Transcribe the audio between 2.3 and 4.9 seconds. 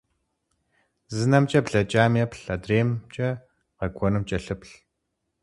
адреимкӏэ къэкӏуэнум кӏэлъыплъ.